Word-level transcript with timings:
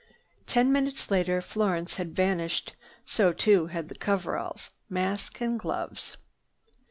Ten 0.47 0.71
minutes 0.71 1.11
later 1.11 1.43
Florence 1.43 1.97
had 1.97 2.15
vanished; 2.15 2.73
so 3.05 3.31
too 3.31 3.67
had 3.67 3.87
the 3.87 3.93
coveralls, 3.93 4.71
mask 4.89 5.39
and 5.41 5.59
gloves. 5.59 6.17